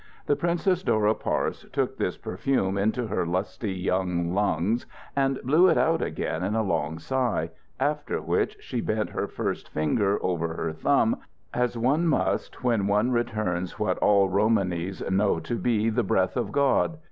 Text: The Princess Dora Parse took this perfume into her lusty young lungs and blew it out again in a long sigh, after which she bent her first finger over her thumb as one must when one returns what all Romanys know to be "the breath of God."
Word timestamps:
The 0.25 0.35
Princess 0.35 0.81
Dora 0.81 1.13
Parse 1.13 1.63
took 1.71 1.95
this 1.95 2.17
perfume 2.17 2.75
into 2.75 3.05
her 3.05 3.23
lusty 3.23 3.73
young 3.75 4.33
lungs 4.33 4.87
and 5.15 5.39
blew 5.43 5.67
it 5.67 5.77
out 5.77 6.01
again 6.01 6.43
in 6.43 6.55
a 6.55 6.63
long 6.63 6.97
sigh, 6.97 7.51
after 7.79 8.19
which 8.19 8.57
she 8.59 8.81
bent 8.81 9.11
her 9.11 9.27
first 9.27 9.69
finger 9.69 10.17
over 10.23 10.55
her 10.55 10.73
thumb 10.73 11.17
as 11.53 11.77
one 11.77 12.07
must 12.07 12.63
when 12.63 12.87
one 12.87 13.11
returns 13.11 13.77
what 13.77 13.99
all 13.99 14.27
Romanys 14.27 15.03
know 15.11 15.39
to 15.39 15.53
be 15.53 15.91
"the 15.91 16.01
breath 16.01 16.35
of 16.35 16.51
God." 16.51 16.97